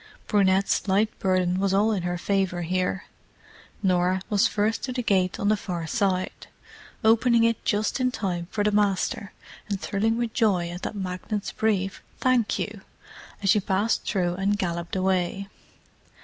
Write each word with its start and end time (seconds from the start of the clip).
Brunette's 0.27 0.87
light 0.87 1.19
burden 1.19 1.59
was 1.59 1.75
all 1.75 1.91
in 1.91 2.01
her 2.01 2.17
favour 2.17 2.63
here—Norah 2.63 4.19
was 4.31 4.47
first 4.47 4.81
to 4.81 4.91
the 4.91 5.03
gate 5.03 5.39
on 5.39 5.47
the 5.47 5.55
far 5.55 5.85
side, 5.85 6.47
opening 7.03 7.43
it 7.43 7.63
just 7.65 7.99
in 7.99 8.09
time 8.09 8.47
for 8.49 8.63
the 8.63 8.71
"Master," 8.71 9.31
and 9.69 9.79
thrilling 9.79 10.17
with 10.17 10.33
joy 10.33 10.69
at 10.71 10.81
that 10.81 10.95
magnate's 10.95 11.51
brief 11.51 12.01
"Thank 12.19 12.57
you!" 12.57 12.81
as 13.43 13.51
she 13.51 13.59
passed 13.59 14.03
through 14.05 14.33
and 14.37 14.57
galloped 14.57 14.95
away. 14.95 15.49